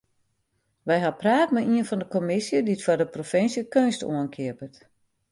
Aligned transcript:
We 0.87 0.95
ha 1.03 1.11
praat 1.21 1.49
mei 1.55 1.67
ien 1.75 1.87
fan 1.89 2.01
de 2.01 2.07
kommisje 2.15 2.57
dy't 2.63 2.85
foar 2.85 2.99
de 3.01 3.07
provinsje 3.15 3.61
keunst 3.73 4.05
oankeapet. 4.11 4.75